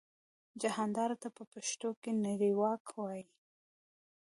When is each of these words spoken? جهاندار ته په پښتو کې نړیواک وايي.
جهاندار 0.61 1.11
ته 1.21 1.27
په 1.37 1.43
پښتو 1.53 1.89
کې 2.01 2.11
نړیواک 2.25 2.83
وايي. 2.99 3.23